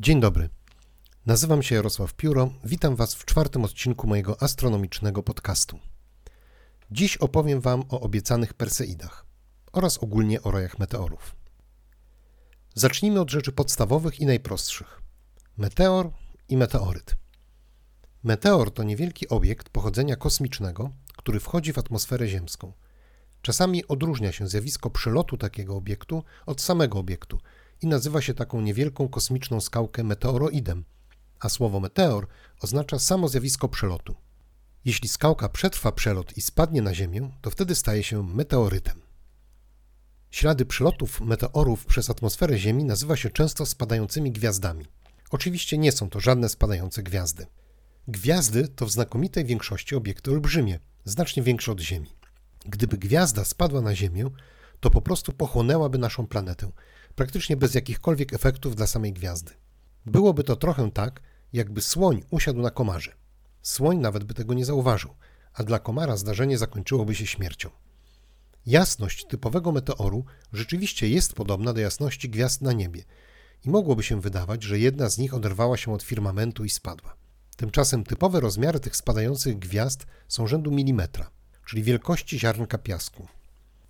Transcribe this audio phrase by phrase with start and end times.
[0.00, 0.48] Dzień dobry.
[1.26, 2.50] Nazywam się Jarosław Pióro.
[2.64, 5.78] Witam Was w czwartym odcinku mojego astronomicznego podcastu.
[6.90, 9.26] Dziś opowiem Wam o obiecanych Perseidach
[9.72, 11.36] oraz ogólnie o rojach meteorów.
[12.74, 15.02] Zacznijmy od rzeczy podstawowych i najprostszych.
[15.56, 16.10] Meteor
[16.48, 17.16] i meteoryt.
[18.22, 22.72] Meteor to niewielki obiekt pochodzenia kosmicznego, który wchodzi w atmosferę ziemską.
[23.42, 27.38] Czasami odróżnia się zjawisko przelotu takiego obiektu od samego obiektu
[27.82, 30.84] i nazywa się taką niewielką kosmiczną skałkę meteoroidem,
[31.40, 32.26] a słowo meteor
[32.60, 34.14] oznacza samo zjawisko przelotu.
[34.84, 39.00] Jeśli skałka przetrwa przelot i spadnie na Ziemię, to wtedy staje się meteorytem.
[40.30, 44.86] Ślady przelotów meteorów przez atmosferę Ziemi nazywa się często spadającymi gwiazdami.
[45.30, 47.46] Oczywiście nie są to żadne spadające gwiazdy.
[48.08, 52.10] Gwiazdy to w znakomitej większości obiekty olbrzymie, znacznie większe od Ziemi.
[52.66, 54.30] Gdyby gwiazda spadła na Ziemię,
[54.80, 56.70] to po prostu pochłonęłaby naszą planetę,
[57.20, 59.52] praktycznie bez jakichkolwiek efektów dla samej gwiazdy.
[60.06, 61.20] Byłoby to trochę tak,
[61.52, 63.12] jakby słoń usiadł na komarze.
[63.62, 65.14] Słoń nawet by tego nie zauważył,
[65.54, 67.70] a dla komara zdarzenie zakończyłoby się śmiercią.
[68.66, 73.04] Jasność typowego meteoru rzeczywiście jest podobna do jasności gwiazd na niebie
[73.64, 77.16] i mogłoby się wydawać, że jedna z nich oderwała się od firmamentu i spadła.
[77.56, 81.30] Tymczasem typowe rozmiary tych spadających gwiazd są rzędu milimetra,
[81.66, 83.28] czyli wielkości ziarnka piasku.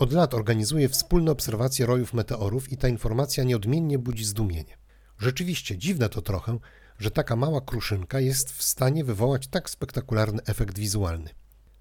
[0.00, 4.78] Od lat organizuję wspólne obserwacje rojów meteorów i ta informacja nieodmiennie budzi zdumienie.
[5.18, 6.58] Rzeczywiście dziwne to trochę,
[6.98, 11.30] że taka mała kruszynka jest w stanie wywołać tak spektakularny efekt wizualny.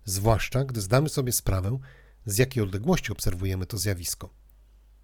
[0.05, 1.79] Zwłaszcza gdy zdamy sobie sprawę,
[2.25, 4.29] z jakiej odległości obserwujemy to zjawisko.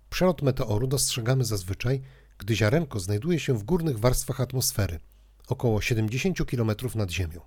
[0.10, 2.02] Przelot meteoru dostrzegamy zazwyczaj,
[2.38, 5.00] gdy ziarenko znajduje się w górnych warstwach atmosfery,
[5.48, 7.42] około 70 km nad Ziemią.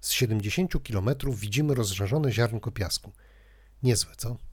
[0.00, 3.12] Z 70 km widzimy rozżarzone ziarnko piasku.
[3.82, 4.49] Niezłe, co?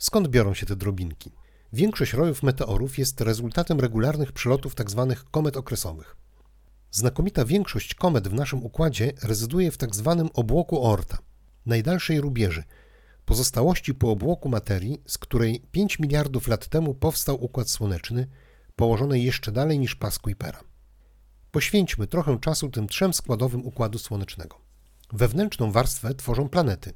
[0.00, 1.32] Skąd biorą się te drobinki?
[1.72, 5.06] Większość rojów meteorów jest rezultatem regularnych przelotów tzw.
[5.08, 6.16] Tak komet okresowych.
[6.90, 10.14] Znakomita większość komet w naszym układzie rezyduje w tzw.
[10.18, 11.18] Tak obłoku Oorta,
[11.66, 12.64] najdalszej rubieży,
[13.24, 18.26] pozostałości po obłoku materii, z której 5 miliardów lat temu powstał Układ Słoneczny,
[18.76, 20.60] położonej jeszcze dalej niż pas Kuipera.
[21.50, 24.60] Poświęćmy trochę czasu tym trzem składowym Układu Słonecznego.
[25.12, 26.92] Wewnętrzną warstwę tworzą planety.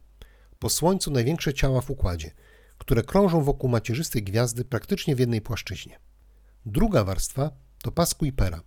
[0.59, 2.31] Po Słońcu największe ciała w układzie–
[2.84, 5.99] które krążą wokół macierzystej gwiazdy praktycznie w jednej płaszczyźnie.
[6.67, 7.50] Druga warstwa
[7.83, 8.61] to pas Kuipera.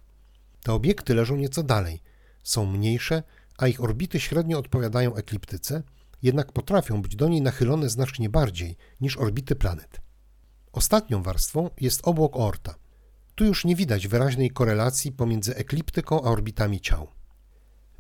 [0.63, 2.01] Te obiekty leżą nieco dalej,
[2.44, 3.23] są mniejsze,
[3.57, 5.83] a ich orbity średnio odpowiadają ekliptyce,
[6.22, 10.01] jednak potrafią być do niej nachylone znacznie bardziej niż orbity planet.
[10.72, 12.75] Ostatnią warstwą jest obłok Oorta.
[13.35, 17.07] Tu już nie widać wyraźnej korelacji pomiędzy ekliptyką a orbitami ciał.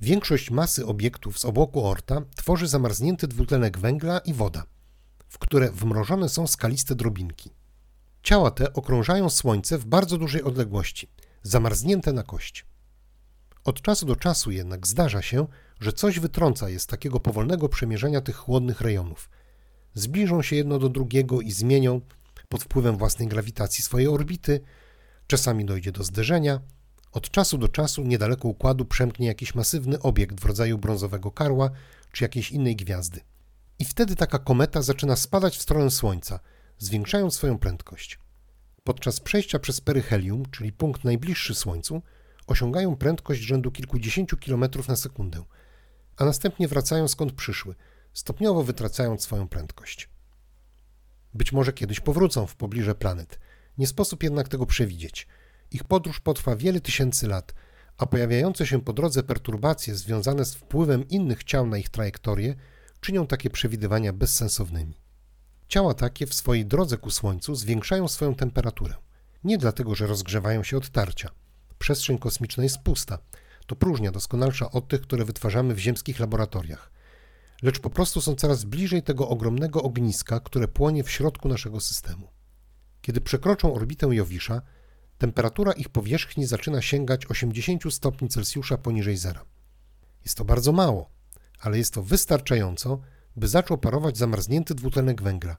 [0.01, 4.63] Większość masy obiektów z obłoku Oorta tworzy zamarznięty dwutlenek węgla i woda–
[5.27, 7.51] w które wmrożone są skaliste drobinki.
[8.23, 11.09] Ciała te okrążają Słońce w bardzo dużej odległości,
[11.43, 12.65] zamarznięte na kość.
[13.63, 15.47] Od czasu do czasu jednak zdarza się,
[15.79, 19.29] że coś wytrąca je z takiego powolnego przemierzenia tych chłodnych rejonów.
[19.93, 22.01] Zbliżą się jedno do drugiego i zmienią
[22.49, 24.61] pod wpływem własnej grawitacji swoje orbity,
[25.27, 26.59] czasami dojdzie do zderzenia,
[27.11, 31.69] od czasu do czasu niedaleko układu przemknie jakiś masywny obiekt w rodzaju brązowego karła
[32.11, 33.21] czy jakiejś innej gwiazdy.
[33.79, 36.39] I wtedy taka kometa zaczyna spadać w stronę Słońca,
[36.77, 38.19] zwiększając swoją prędkość.
[38.83, 42.01] Podczas przejścia przez peryhelium, czyli punkt najbliższy Słońcu,
[42.47, 45.43] osiągają prędkość rzędu kilkudziesięciu kilometrów na sekundę,
[46.17, 47.75] a następnie wracają skąd przyszły,
[48.13, 50.09] stopniowo wytracając swoją prędkość.
[51.33, 53.39] Być może kiedyś powrócą w pobliże planet,
[53.77, 55.27] nie sposób jednak tego przewidzieć.
[55.71, 57.53] Ich podróż potrwa wiele tysięcy lat,
[57.97, 62.55] a pojawiające się po drodze perturbacje związane z wpływem innych ciał na ich trajektorię
[63.01, 65.01] czynią takie przewidywania bezsensownymi.
[65.67, 68.95] Ciała takie w swojej drodze ku Słońcu zwiększają swoją temperaturę.
[69.43, 71.29] Nie dlatego, że rozgrzewają się od tarcia.
[71.79, 73.19] Przestrzeń kosmiczna jest pusta.
[73.65, 76.91] To próżnia doskonalsza od tych, które wytwarzamy w ziemskich laboratoriach.
[77.61, 82.27] Lecz po prostu są coraz bliżej tego ogromnego ogniska, które płonie w środku naszego systemu.
[83.01, 84.61] Kiedy przekroczą orbitę Jowisza,
[85.17, 89.45] temperatura ich powierzchni zaczyna sięgać 80 stopni Celsjusza poniżej zera.
[90.25, 91.09] Jest to bardzo mało,
[91.59, 93.01] ale jest to wystarczająco,
[93.35, 95.57] by zaczął parować zamarznięty dwutlenek węgla,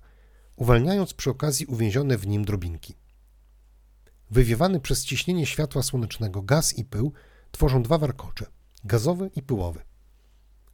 [0.57, 2.95] uwalniając przy okazji uwięzione w nim drobinki.
[4.31, 7.13] Wywiewany przez ciśnienie światła słonecznego gaz i pył
[7.51, 8.47] tworzą dwa warkocze
[8.85, 9.81] gazowy i pyłowy.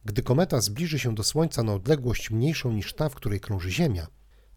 [0.05, 4.07] Gdy kometa zbliży się do Słońca na odległość mniejszą niż ta, w której krąży Ziemia,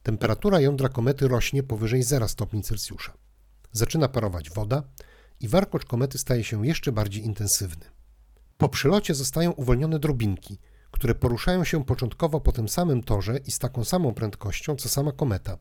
[0.03, 3.12] temperatura jądra komety rośnie powyżej 0 stopni Celsjusza.
[3.73, 4.82] Zaczyna parować woda
[5.41, 7.85] i warkocz komety staje się jeszcze bardziej intensywny.
[8.58, 10.58] Po przylocie zostają uwolnione drobinki,
[10.90, 15.12] które poruszają się początkowo po tym samym torze i z taką samą prędkością co sama
[15.12, 15.58] kometa.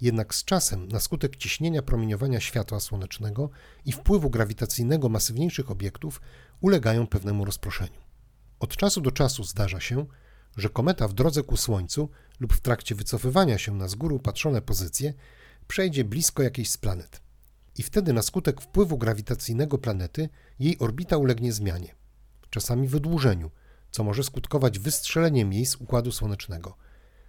[0.00, 3.50] Jednak z czasem, na skutek ciśnienia promieniowania światła słonecznego
[3.84, 6.20] i wpływu grawitacyjnego masywniejszych obiektów,
[6.60, 8.00] ulegają pewnemu rozproszeniu.
[8.60, 10.06] Od czasu do czasu zdarza się,
[10.56, 12.08] że kometa w drodze ku Słońcu
[12.40, 15.14] lub w trakcie wycofywania się na z góry upatrzone pozycje
[15.66, 17.20] przejdzie blisko jakiejś z planet.
[17.78, 20.28] I wtedy na skutek wpływu grawitacyjnego planety
[20.58, 21.94] jej orbita ulegnie zmianie,
[22.54, 23.50] czasami wydłużeniu,
[23.90, 26.76] co może skutkować wystrzeleniem jej z układu słonecznego,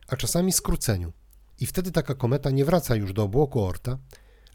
[0.08, 1.14] a czasami skróceniu.
[1.60, 3.98] I wtedy taka kometa nie wraca już do obłoku Orta,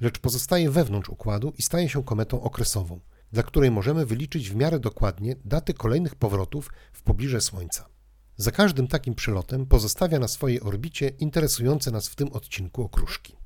[0.00, 3.00] lecz pozostaje wewnątrz układu i staje się kometą okresową,
[3.32, 7.86] dla której możemy wyliczyć w miarę dokładnie daty kolejnych powrotów w pobliże Słońca.
[8.36, 13.39] Za każdym takim przelotem pozostawia na swojej orbicie interesujące nas w tym odcinku okruszki.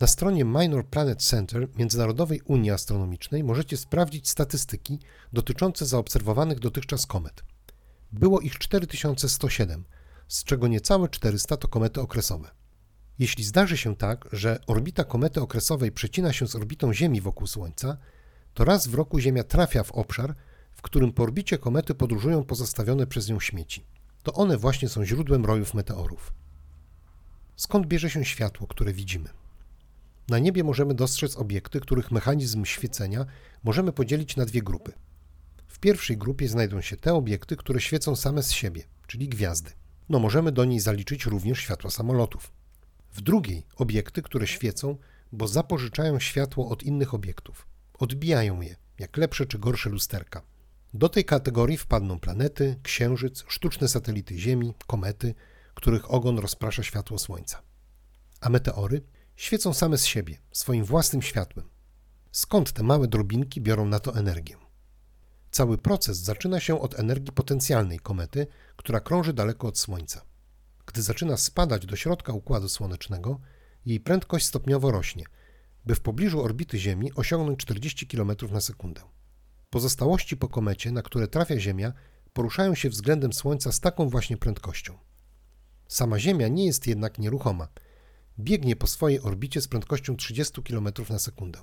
[0.00, 4.98] Na stronie Minor Planet Center Międzynarodowej Unii Astronomicznej możecie sprawdzić statystyki
[5.32, 7.42] dotyczące zaobserwowanych dotychczas komet.
[8.12, 9.84] Było ich 4107,
[10.28, 12.50] z czego niecałe 400 to komety okresowe.
[13.18, 17.96] Jeśli zdarzy się tak, że orbita komety okresowej przecina się z orbitą Ziemi wokół Słońca,
[18.54, 20.34] to raz w roku Ziemia trafia w obszar,
[20.72, 23.86] w którym po orbicie komety podróżują pozostawione przez nią śmieci.
[24.22, 26.32] To one właśnie są źródłem rojów meteorów.
[27.56, 29.39] Skąd bierze się światło, które widzimy?
[30.30, 33.26] Na niebie możemy dostrzec obiekty, których mechanizm świecenia
[33.62, 34.92] możemy podzielić na dwie grupy.
[35.66, 39.70] W pierwszej grupie znajdą się te obiekty, które świecą same z siebie, czyli gwiazdy.
[40.08, 42.52] No możemy do niej zaliczyć również światło samolotów.
[43.12, 44.96] W drugiej obiekty, które świecą,
[45.32, 47.66] bo zapożyczają światło od innych obiektów.
[47.98, 50.42] Odbijają je, jak lepsze czy gorsze lusterka.
[50.94, 55.34] Do tej kategorii wpadną planety, księżyc, sztuczne satelity Ziemi, komety,
[55.74, 57.62] których ogon rozprasza światło Słońca.
[58.40, 59.02] A meteory
[59.40, 61.68] świecą same z siebie, swoim własnym światłem.
[62.32, 64.56] Skąd te małe drobinki biorą na to energię?
[65.50, 68.46] Cały proces zaczyna się od energii potencjalnej komety,
[68.76, 70.24] która krąży daleko od Słońca.
[70.86, 73.40] Gdy zaczyna spadać do środka układu słonecznego,
[73.86, 75.24] jej prędkość stopniowo rośnie,
[75.84, 79.00] by w pobliżu orbity Ziemi osiągnąć 40 km na sekundę.
[79.70, 81.92] Pozostałości po komecie, na które trafia Ziemia,
[82.32, 84.98] poruszają się względem Słońca z taką właśnie prędkością.
[85.88, 87.68] Sama Ziemia nie jest jednak nieruchoma.
[88.40, 91.58] Biegnie po swojej orbicie z prędkością 30 km na sekundę.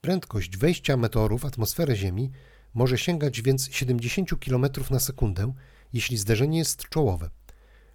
[0.00, 2.30] Prędkość wejścia meteorów w atmosferę Ziemi
[2.74, 5.52] może sięgać więc 70 km na sekundę,
[5.92, 7.30] jeśli zderzenie jest czołowe,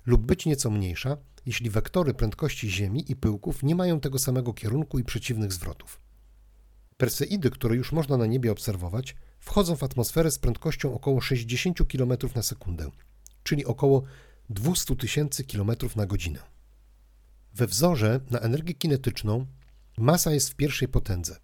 [0.06, 5.00] lub być nieco mniejsza, jeśli wektory prędkości Ziemi i pyłków nie mają tego samego kierunku
[5.00, 6.02] i przeciwnych zwrotów.
[6.98, 12.14] Perseidy, które już można na niebie obserwować, wchodzą w atmosferę z prędkością około 60 km
[12.36, 12.90] na sekundę,
[13.44, 14.04] czyli około
[14.50, 16.49] 200 tysięcy km na godzinę.
[17.56, 19.46] We wzorze na energię kinetyczną
[19.98, 21.40] masa jest w pierwszej potędze,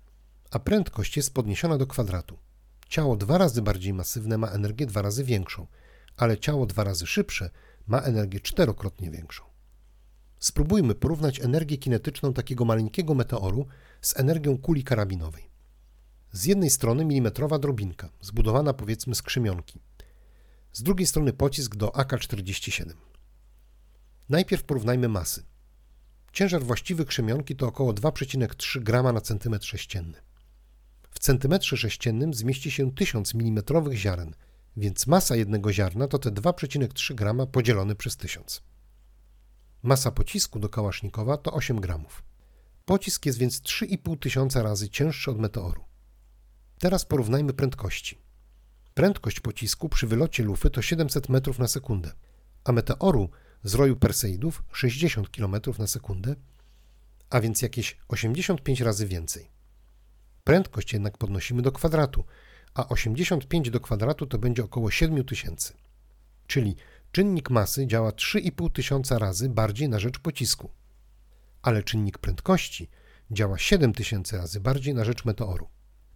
[0.52, 2.38] a prędkość jest podniesiona do kwadratu.
[2.90, 5.68] Ciało dwa razy bardziej masywne ma energię dwa razy większą,
[6.18, 7.50] ale ciało dwa razy szybsze
[7.88, 9.44] ma energię czterokrotnie większą.
[10.40, 13.66] Spróbujmy porównać energię kinetyczną takiego maleńkiego meteoru
[14.02, 15.50] z energią kuli karabinowej.
[16.32, 19.80] Z jednej strony milimetrowa drobinka, zbudowana powiedzmy z krzymionki.
[20.74, 22.94] Z drugiej strony pocisk do AK-47.
[24.30, 25.44] Najpierw porównajmy masy.
[26.36, 30.22] Ciężar właściwy krzemionki to około 2,3 g na centymetr sześcienny.
[31.12, 34.36] W centymetrze sześciennym zmieści się 1000 mm ziaren,
[34.78, 38.64] więc masa jednego ziarna to te 2,3 g podzielone przez 1000.
[39.84, 42.24] Masa pocisku do kałasznikowa to 8 gramów.
[42.86, 45.84] Pocisk jest więc 3,5 tysiąca razy cięższy od meteoru.
[46.80, 48.22] Teraz porównajmy prędkości.
[48.94, 52.12] Prędkość pocisku przy wylocie lufy to 700 metrów na sekundę,
[52.64, 53.30] a meteoru
[53.66, 56.36] z roju Perseidów 60 km na sekundę,
[57.30, 59.50] a więc jakieś 85 razy więcej.
[60.44, 62.24] Prędkość jednak podnosimy do kwadratu,
[62.74, 65.74] a 85 do kwadratu to będzie około 7000.
[66.48, 66.76] Czyli
[67.12, 70.70] czynnik masy działa 3,5 tysiąca razy bardziej na rzecz pocisku.
[71.62, 72.90] Ale czynnik prędkości
[73.32, 75.68] działa 7000 razy bardziej na rzecz meteoru.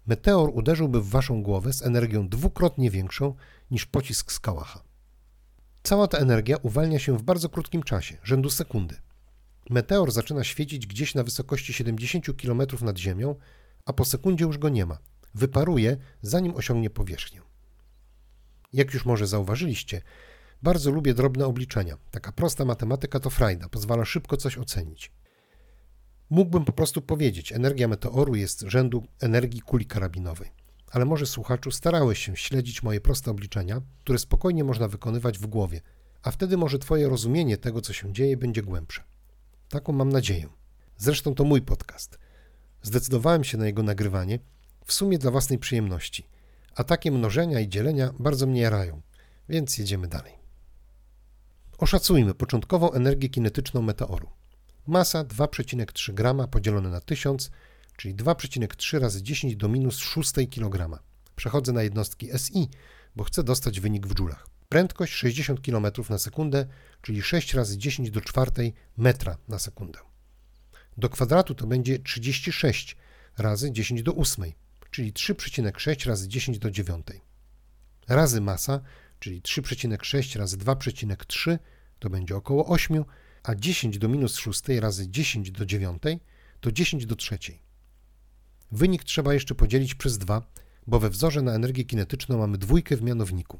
[0.05, 3.35] Meteor uderzyłby w waszą głowę z energią dwukrotnie większą
[3.71, 4.88] niż pocisk z kałacha.
[5.83, 8.95] Cała ta energia uwalnia się w bardzo krótkim czasie, rzędu sekundy.
[9.69, 13.35] Meteor zaczyna świecić gdzieś na wysokości 70 km nad Ziemią,
[13.85, 14.97] a po sekundzie już go nie ma.
[15.33, 17.41] Wyparuje, zanim osiągnie powierzchnię.
[18.73, 20.01] Jak już może zauważyliście,
[20.61, 21.97] bardzo lubię drobne obliczenia.
[22.11, 25.11] Taka prosta matematyka to frajda, pozwala szybko coś ocenić.
[26.29, 30.49] Mógłbym po prostu powiedzieć, energia meteoru jest rzędu energii kuli karabinowej.
[30.91, 35.81] Ale może słuchaczu starałeś się śledzić moje proste obliczenia, które spokojnie można wykonywać w głowie,
[36.21, 39.03] a wtedy może Twoje rozumienie tego, co się dzieje, będzie głębsze.
[39.69, 40.49] Taką mam nadzieję.
[40.97, 42.19] Zresztą to mój podcast.
[42.81, 44.39] Zdecydowałem się na jego nagrywanie
[44.85, 46.27] w sumie dla własnej przyjemności,
[46.75, 49.01] a takie mnożenia i dzielenia bardzo mnie jarają,
[49.49, 50.33] więc jedziemy dalej.
[51.77, 54.29] Oszacujmy początkową energię kinetyczną meteoru.
[54.87, 57.51] Masa 2,3 grama podzielone na 1000,
[57.99, 60.99] czyli 2,3 razy 10 do minus 6 kg.
[61.35, 62.69] Przechodzę na jednostki SI,
[63.15, 64.47] bo chcę dostać wynik w dżulach.
[64.69, 66.65] Prędkość 60 km na sekundę,
[67.01, 68.51] czyli 6 razy 10 do 4
[68.97, 69.99] metra na sekundę.
[70.97, 72.97] Do kwadratu to będzie 36
[73.37, 74.51] razy 10 do 8,
[74.91, 77.07] czyli 3,6 razy 10 do 9.
[78.07, 78.81] Razy masa,
[79.19, 81.59] czyli 3,6 razy 2,3
[81.99, 83.05] to będzie około 8,
[83.43, 86.03] a 10 do minus 6 razy 10 do 9
[86.59, 87.39] to 10 do 3.
[88.71, 90.41] Wynik trzeba jeszcze podzielić przez 2,
[90.87, 93.59] bo we wzorze na energię kinetyczną mamy dwójkę w mianowniku.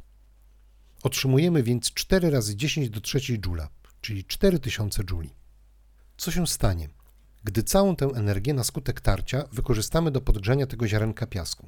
[1.04, 3.70] Otrzymujemy więc 4 razy 10 do 3 dżula,
[4.02, 5.34] czyli 4000 dżuli.
[6.18, 6.90] Co się stanie,
[7.44, 11.68] gdy całą tę energię na skutek tarcia wykorzystamy do podgrzania tego ziarenka piasku?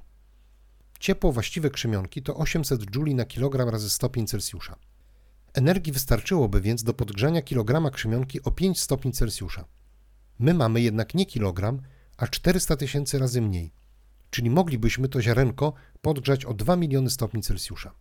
[1.00, 4.76] Ciepło właściwe krzemionki to 800 dżuli na kilogram razy stopień Celsjusza.
[5.54, 9.66] Energii wystarczyłoby więc do podgrzania kilograma krzemionki o 5 stopni Celsjusza.
[10.40, 11.82] My mamy jednak nie kilogram,
[12.22, 13.74] a 400 tysięcy razy mniej,
[14.30, 17.94] czyli moglibyśmy to ziarenko podgrzać o 2 miliony stopni Celsjusza.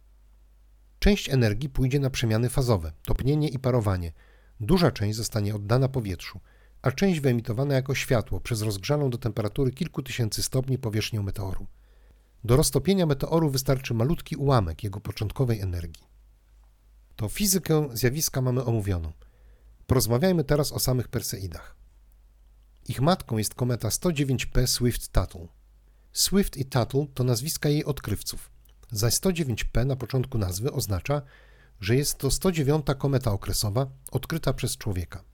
[0.98, 4.12] Część energii pójdzie na przemiany fazowe, topnienie i parowanie.
[4.60, 6.40] Duża część zostanie oddana powietrzu,
[6.82, 11.66] a część wyemitowana jako światło przez rozgrzaną do temperatury kilku tysięcy stopni powierzchnię meteoru.
[12.44, 16.04] Do roztopienia meteoru wystarczy malutki ułamek jego początkowej energii.
[17.16, 19.12] To fizykę zjawiska mamy omówioną.
[19.86, 21.79] Porozmawiajmy teraz o samych Perseidach.
[22.90, 25.48] Ich matką jest kometa 109P Swift-Tuttle.
[26.12, 28.50] Swift i Tuttle to nazwiska jej odkrywców.
[28.90, 31.22] Zaś 109P na początku nazwy oznacza,
[31.80, 35.24] że jest to 109 kometa okresowa odkryta przez człowieka.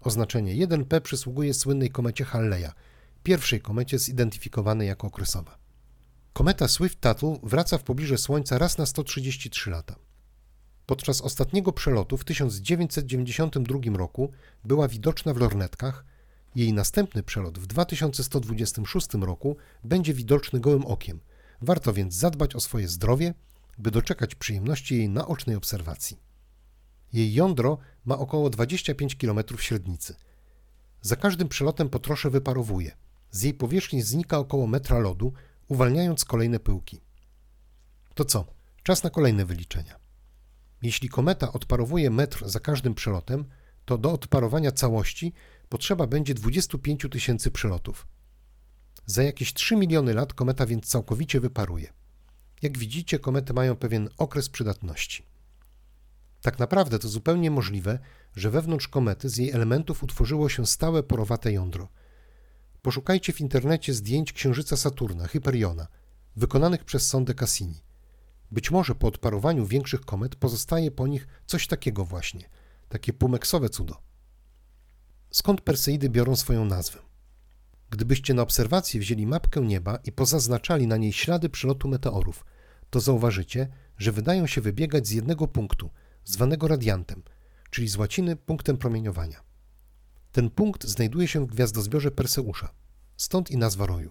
[0.00, 2.72] Oznaczenie 1P przysługuje słynnej komecie Halleya,
[3.22, 5.58] pierwszej komecie zidentyfikowanej jako okresowa.
[6.32, 9.96] Kometa Swift-Tuttle wraca w pobliże Słońca raz na 133 lata.
[10.86, 14.30] Podczas ostatniego przelotu w 1992 roku
[14.64, 16.11] była widoczna w lornetkach,
[16.54, 21.20] jej następny przelot w 2126 roku będzie widoczny gołym okiem.
[21.60, 23.34] Warto więc zadbać o swoje zdrowie,
[23.78, 26.20] by doczekać przyjemności jej naocznej obserwacji.
[27.12, 30.14] Jej jądro ma około 25 km średnicy.
[31.00, 32.96] Za każdym przelotem po trosze wyparowuje.
[33.30, 35.32] Z jej powierzchni znika około metra lodu,
[35.68, 37.00] uwalniając kolejne pyłki.
[38.14, 38.44] To co?
[38.82, 39.96] Czas na kolejne wyliczenia.
[40.82, 43.44] Jeśli kometa odparowuje metr za każdym przelotem,
[43.84, 45.32] to do odparowania całości
[45.72, 48.06] potrzeba będzie 25 tysięcy przelotów.
[49.06, 51.92] Za jakieś 3 miliony lat kometa więc całkowicie wyparuje.
[52.62, 55.26] Jak widzicie, komety mają pewien okres przydatności.
[56.42, 57.98] Tak naprawdę to zupełnie możliwe,
[58.36, 61.88] że wewnątrz komety z jej elementów utworzyło się stałe porowate jądro.
[62.82, 65.86] Poszukajcie w internecie zdjęć księżyca Saturna, Hyperiona,
[66.36, 67.82] wykonanych przez sondę Cassini.
[68.50, 72.48] Być może po odparowaniu większych komet pozostaje po nich coś takiego właśnie,
[72.88, 74.11] takie pumeksowe cudo.
[75.32, 76.98] Skąd Perseidy biorą swoją nazwę?
[77.90, 82.44] Gdybyście na obserwację wzięli mapkę nieba i pozaznaczali na niej ślady przelotu meteorów,
[82.90, 85.90] to zauważycie, że wydają się wybiegać z jednego punktu,
[86.24, 87.22] zwanego radiantem,
[87.70, 89.42] czyli z łaciny punktem promieniowania.
[90.32, 92.74] Ten punkt znajduje się w gwiazdozbiorze Perseusza,
[93.16, 94.10] stąd i nazwa roju.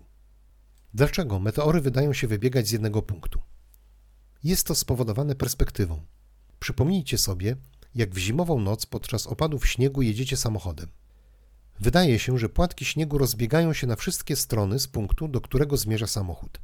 [0.94, 3.40] Dlaczego meteory wydają się wybiegać z jednego punktu?
[4.44, 6.06] Jest to spowodowane perspektywą.
[6.60, 7.56] Przypomnijcie sobie,
[7.96, 10.90] jak w zimową noc podczas opadów śniegu jedziecie samochodem.
[11.82, 16.08] Wydaje się, że płatki śniegu rozbiegają się na wszystkie strony z punktu, do którego zmierza
[16.08, 16.62] samochód.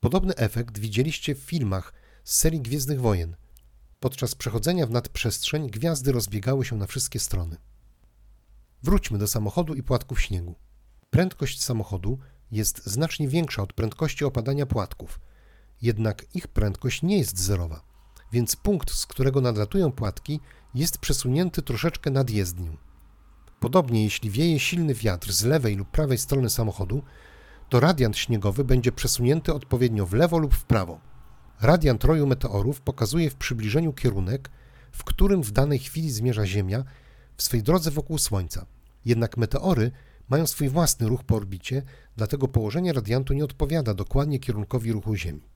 [0.00, 1.92] Podobny efekt widzieliście w filmach
[2.24, 3.36] z serii Gwiezdnych Wojen.
[4.00, 7.56] Podczas przechodzenia w nadprzestrzeń gwiazdy rozbiegały się na wszystkie strony.
[8.82, 10.54] Wróćmy do samochodu i płatków śniegu.
[11.10, 12.18] Prędkość samochodu
[12.50, 15.20] jest znacznie większa od prędkości opadania płatków,
[15.82, 17.84] jednak ich prędkość nie jest zerowa,
[18.32, 20.40] więc punkt, z którego nadlatują płatki,
[20.74, 22.85] jest przesunięty troszeczkę nad jezdnią.
[23.60, 27.02] Podobnie, jeśli wieje silny wiatr z lewej lub prawej strony samochodu,
[27.68, 31.00] to radiant śniegowy będzie przesunięty odpowiednio w lewo lub w prawo.
[31.60, 34.50] Radiant roju meteorów pokazuje w przybliżeniu kierunek,
[34.92, 36.84] w którym w danej chwili zmierza Ziemia
[37.36, 38.66] w swej drodze wokół Słońca.
[39.04, 39.90] Jednak meteory
[40.28, 41.82] mają swój własny ruch po orbicie,
[42.16, 45.48] dlatego położenie radiantu nie odpowiada dokładnie kierunkowi ruchu Ziemi.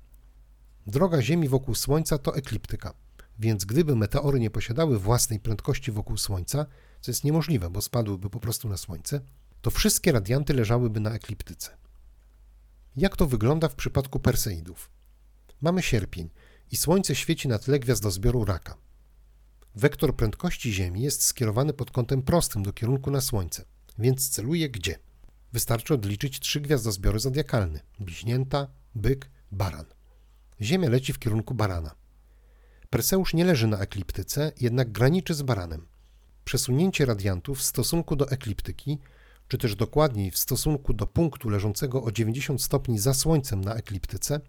[0.86, 2.94] Droga Ziemi wokół Słońca to ekliptyka,
[3.38, 6.66] więc gdyby meteory nie posiadały własnej prędkości wokół Słońca,
[7.00, 9.20] co jest niemożliwe, bo spadłyby po prostu na Słońce,
[9.62, 11.76] to wszystkie radianty leżałyby na ekliptyce.
[12.96, 14.90] Jak to wygląda w przypadku Perseidów?
[15.60, 16.30] Mamy sierpień
[16.70, 18.76] i Słońce świeci na tle gwiazdozbioru Raka.
[19.74, 23.64] Wektor prędkości Ziemi jest skierowany pod kątem prostym do kierunku na Słońce,
[23.98, 24.98] więc celuje gdzie?
[25.52, 29.86] Wystarczy odliczyć trzy gwiazdozbiory zodiakalne: bliźnięta, byk, baran.
[30.60, 31.94] Ziemia leci w kierunku barana.
[32.90, 35.86] Perseusz nie leży na ekliptyce, jednak graniczy z baranem.
[36.44, 38.98] przesunięcie radiantów w stosunku do ekliptyki,
[39.48, 44.40] czy też dokładniej w stosunku do punktu leżącego o 90 stopni za Słońcem na ekliptyce,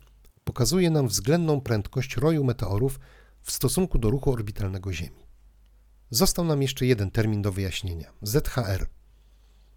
[0.44, 3.00] pokazuje nam względną prędkość roju meteorów
[3.42, 5.26] w stosunku do ruchu orbitalnego Ziemi.
[6.10, 8.88] Został nam jeszcze jeden termin do wyjaśnienia ZHR.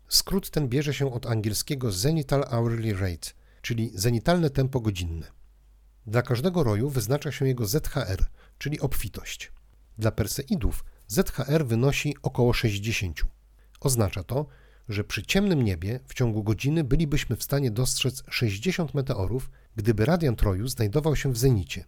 [0.09, 3.31] Skrót ten bierze się od angielskiego Zenital Hourly Rate,
[3.63, 5.44] czyli zenitalne tempo godzinne.
[6.07, 8.27] Dla każdego roju wyznacza się jego ZHR,
[8.59, 9.53] czyli obfitość.
[9.99, 13.23] Dla Perseidów ZHR wynosi około 60.
[13.81, 14.47] Oznacza to,
[14.89, 20.43] że przy ciemnym niebie w ciągu godziny bylibyśmy w stanie dostrzec 60 meteorów, gdyby radiant
[20.43, 21.85] roju znajdował się w zenicie,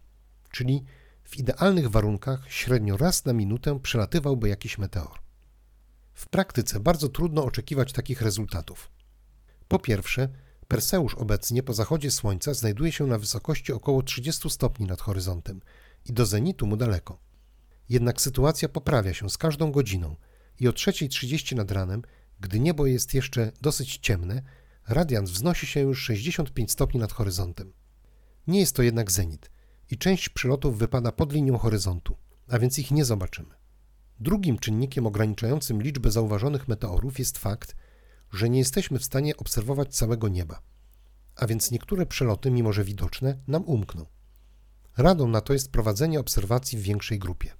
[0.51, 0.83] czyli
[1.23, 5.19] w idealnych warunkach średnio raz na minutę przelatywałby jakiś meteor.
[6.13, 8.91] W praktyce bardzo trudno oczekiwać takich rezultatów.
[9.67, 10.29] Po pierwsze,
[10.67, 15.61] Perseusz obecnie po zachodzie Słońca znajduje się na wysokości około 30 stopni nad horyzontem
[16.05, 17.19] i do zenitu mu daleko.
[17.89, 20.15] Jednak sytuacja poprawia się z każdą godziną
[20.59, 22.01] i o 3.30 nad ranem,
[22.39, 24.41] gdy niebo jest jeszcze dosyć ciemne,
[24.87, 27.73] radians wznosi się już 65 stopni nad horyzontem.
[28.47, 29.51] Nie jest to jednak zenit
[29.91, 33.55] i część przylotów wypada pod linią horyzontu, a więc ich nie zobaczymy.
[34.19, 37.75] Drugim czynnikiem ograniczającym liczbę zauważonych meteorów jest fakt,
[38.31, 40.61] że nie jesteśmy w stanie obserwować całego nieba,
[41.35, 44.05] a więc niektóre przeloty, mimo że widoczne, nam umkną.
[44.97, 47.53] Radą na to jest prowadzenie obserwacji w większej grupie.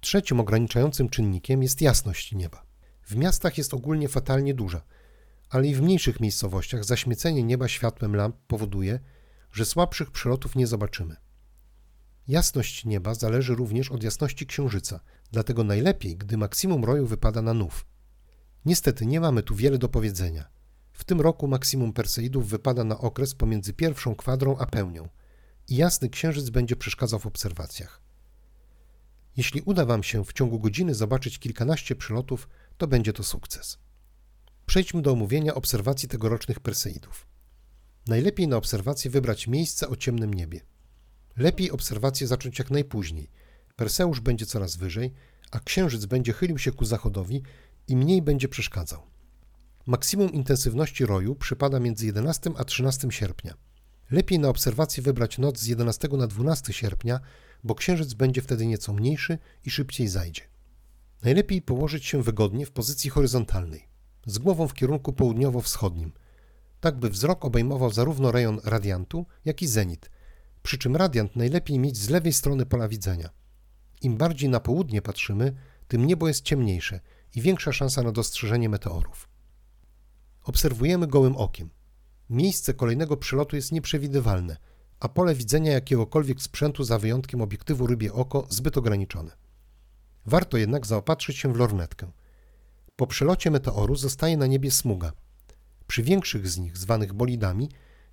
[0.00, 2.66] Trzecim ograniczającym czynnikiem jest jasność nieba.
[3.02, 4.82] W miastach jest ogólnie fatalnie duża,
[5.48, 9.00] ale i w mniejszych miejscowościach zaśmiecenie nieba światłem lamp powoduje,
[9.52, 11.16] że słabszych przelotów nie zobaczymy.
[12.28, 15.00] Jasność nieba zależy również od jasności księżyca,
[15.32, 17.86] dlatego najlepiej, gdy maksimum roju wypada na nów.
[18.66, 20.48] Niestety nie mamy tu wiele do powiedzenia.
[20.92, 25.08] W tym roku maksimum Perseidów wypada na okres pomiędzy pierwszą kwadrą a pełnią
[25.68, 28.02] i jasny księżyc będzie przeszkadzał w obserwacjach.
[29.36, 33.78] Jeśli uda Wam się w ciągu godziny zobaczyć kilkanaście przelotów, to będzie to sukces.
[34.66, 37.26] Przejdźmy do omówienia obserwacji tegorocznych Perseidów.
[38.06, 40.60] Najlepiej na obserwację wybrać miejsce o ciemnym niebie.
[41.36, 43.30] Lepiej obserwację zacząć jak najpóźniej.
[43.76, 45.12] Perseusz będzie coraz wyżej,
[45.50, 47.42] a księżyc będzie chylił się ku zachodowi
[47.88, 49.02] i mniej będzie przeszkadzał.
[49.86, 53.54] Maksimum intensywności roju przypada między 11 a 13 sierpnia.
[54.10, 57.20] Lepiej na obserwację wybrać noc z 11 na 12 sierpnia,
[57.64, 60.42] bo księżyc będzie wtedy nieco mniejszy i szybciej zajdzie.
[61.22, 63.88] Najlepiej położyć się wygodnie w pozycji horyzontalnej,
[64.26, 66.12] z głową w kierunku południowo-wschodnim,
[66.80, 70.10] tak by wzrok obejmował zarówno rejon radiantu, jak i zenit,
[70.62, 73.30] przy czym radiant najlepiej mieć z lewej strony pola widzenia.
[74.02, 75.54] Im bardziej na południe patrzymy,
[75.88, 77.00] tym niebo jest ciemniejsze
[77.34, 79.28] i większa szansa na dostrzeżenie meteorów.
[80.42, 81.70] Obserwujemy gołym okiem.
[82.30, 84.56] Miejsce kolejnego przylotu jest nieprzewidywalne,
[85.00, 89.36] a pole widzenia jakiegokolwiek sprzętu za wyjątkiem obiektywu rybie oko zbyt ograniczone.
[90.26, 92.10] Warto jednak zaopatrzyć się w lornetkę.
[92.96, 95.12] Po przelocie meteoru zostaje na niebie smuga.
[95.86, 97.68] Przy większych z nich, zwanych bolidami,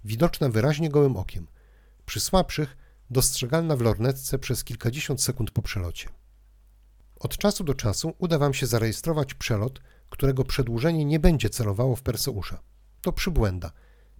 [0.05, 1.47] widoczna wyraźnie gołym okiem.
[2.05, 2.77] Przy słabszych
[3.09, 6.09] dostrzegalna w lornetce przez kilkadziesiąt sekund po przelocie.
[7.23, 12.01] Od czasu do czasu uda Wam się zarejestrować przelot, którego przedłużenie nie będzie celowało w
[12.01, 12.59] Perseusza.
[13.01, 13.71] To przybłęda.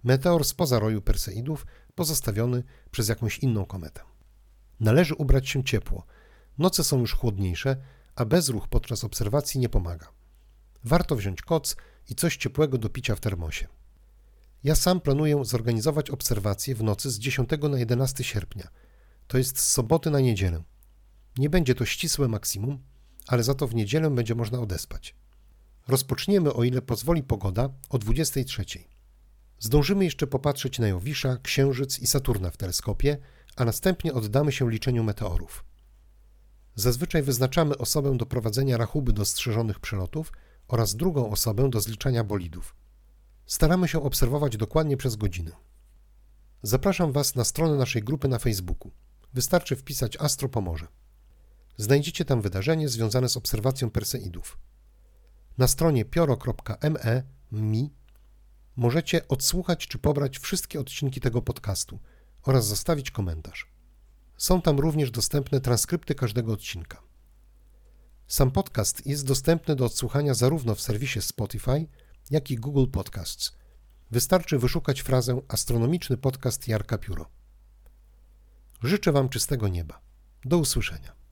[0.04, 4.00] Meteor spoza roju Perseidów pozostawiony przez jakąś inną kometę.
[4.80, 6.06] Należy ubrać się ciepło.
[6.58, 7.76] Noce są już chłodniejsze,
[8.16, 10.08] a bezruch podczas obserwacji nie pomaga.
[10.84, 11.76] Warto wziąć koc
[12.08, 13.68] i coś ciepłego do picia w termosie.
[14.62, 18.68] Ja sam planuję zorganizować obserwacje w nocy z 10 na 11 sierpnia.
[19.26, 20.62] To jest z soboty na niedzielę.
[21.38, 22.93] Nie będzie to ścisłe maksimum,
[23.26, 25.14] ale za to w niedzielę będzie można odespać.
[25.88, 28.64] Rozpoczniemy, o ile pozwoli pogoda, o 23.
[29.58, 33.18] Zdążymy jeszcze popatrzeć na Jowisza, Księżyc i Saturna w teleskopie,
[33.56, 35.64] a następnie oddamy się liczeniu meteorów.
[36.74, 40.32] Zazwyczaj wyznaczamy osobę do prowadzenia rachuby dostrzeżonych przelotów
[40.68, 42.74] oraz drugą osobę do zliczania bolidów.
[43.46, 45.50] Staramy się obserwować dokładnie przez godzinę.
[46.62, 48.92] Zapraszam Was na stronę naszej grupy na Facebooku.
[49.34, 50.86] Wystarczy wpisać Astro Pomorze.
[51.76, 54.58] Znajdziecie tam wydarzenie związane z obserwacją Perseidów.
[55.58, 57.90] Na stronie pioro.me mi
[58.76, 61.98] możecie odsłuchać czy pobrać wszystkie odcinki tego podcastu
[62.42, 63.72] oraz zostawić komentarz.
[64.36, 67.02] Są tam również dostępne transkrypty każdego odcinka.
[68.26, 71.86] Sam podcast jest dostępny do odsłuchania zarówno w serwisie Spotify,
[72.30, 73.52] jak i Google Podcasts.
[74.10, 77.28] Wystarczy wyszukać frazę astronomiczny podcast Jarka Pióro.
[78.82, 80.00] Życzę Wam czystego nieba.
[80.44, 81.23] Do usłyszenia.